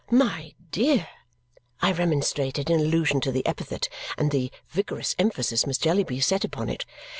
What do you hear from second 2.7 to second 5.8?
in allusion to the epithet and the vigorous emphasis Miss